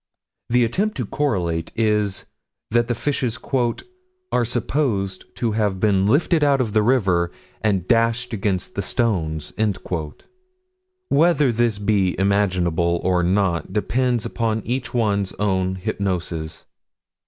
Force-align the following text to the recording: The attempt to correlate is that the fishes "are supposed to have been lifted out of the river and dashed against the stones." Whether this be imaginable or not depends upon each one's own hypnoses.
The 0.49 0.63
attempt 0.63 0.97
to 0.97 1.05
correlate 1.05 1.71
is 1.75 2.25
that 2.71 2.87
the 2.87 2.95
fishes 2.95 3.37
"are 4.31 4.45
supposed 4.45 5.25
to 5.35 5.51
have 5.51 5.79
been 5.79 6.07
lifted 6.07 6.43
out 6.43 6.59
of 6.59 6.73
the 6.73 6.81
river 6.81 7.31
and 7.61 7.87
dashed 7.87 8.33
against 8.33 8.73
the 8.73 8.81
stones." 8.81 9.53
Whether 11.09 11.51
this 11.51 11.77
be 11.77 12.17
imaginable 12.19 12.99
or 13.03 13.21
not 13.21 13.73
depends 13.73 14.25
upon 14.25 14.63
each 14.65 14.91
one's 14.91 15.33
own 15.33 15.75
hypnoses. 15.75 16.65